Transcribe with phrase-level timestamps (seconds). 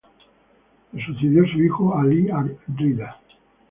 [0.95, 3.19] Le sucedió su hijo Alí ar-Rida.